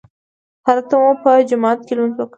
[0.67, 2.29] هلته مو په جومات کې لمونځ وکړ.